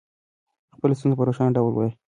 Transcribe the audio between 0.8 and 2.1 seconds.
ستونزه په روښانه ډول ووایئ.